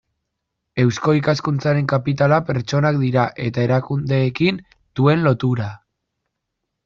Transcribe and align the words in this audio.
Eusko 0.83 1.13
Ikaskuntzaren 1.17 1.89
kapitala 1.91 2.39
pertsonak 2.47 2.97
dira 3.03 3.25
eta 3.49 3.67
erakundeekin 3.67 4.59
duen 5.01 5.25
lotura. 5.29 5.69